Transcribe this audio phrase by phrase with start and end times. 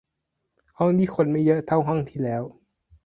[0.77, 2.43] ห้องนี้คนไม่เยอะเท่าห้องที่แล้ว